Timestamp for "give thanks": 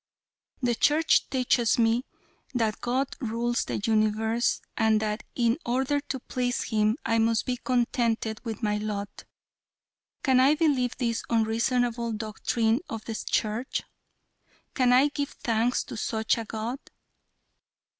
15.09-15.83